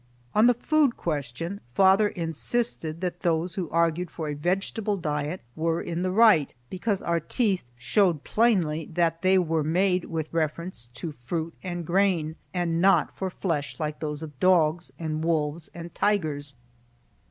On 0.33 0.47
the 0.47 0.55
food 0.55 0.97
question 0.97 1.61
father 1.75 2.07
insisted 2.07 3.01
that 3.01 3.19
those 3.19 3.53
who 3.53 3.69
argued 3.69 4.09
for 4.09 4.27
a 4.27 4.33
vegetable 4.33 4.97
diet 4.97 5.41
were 5.55 5.79
in 5.79 6.01
the 6.01 6.09
right, 6.09 6.51
because 6.71 7.03
our 7.03 7.19
teeth 7.19 7.63
showed 7.77 8.23
plainly 8.23 8.85
that 8.93 9.21
they 9.21 9.37
were 9.37 9.63
made 9.63 10.05
with 10.05 10.33
reference 10.33 10.87
to 10.95 11.11
fruit 11.11 11.53
and 11.61 11.85
grain 11.85 12.35
and 12.51 12.81
not 12.81 13.15
for 13.15 13.29
flesh 13.29 13.79
like 13.79 13.99
those 13.99 14.23
of 14.23 14.39
dogs 14.39 14.91
and 14.97 15.23
wolves 15.23 15.69
and 15.71 15.93
tigers. 15.93 16.55